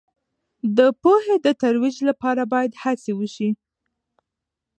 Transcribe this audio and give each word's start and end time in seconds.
د 0.77 0.79
پوهې 1.01 1.35
د 1.45 1.47
ترویج 1.61 1.95
لپاره 2.09 2.43
باید 2.53 2.71
هڅې 2.83 3.11
وسي. 3.19 3.49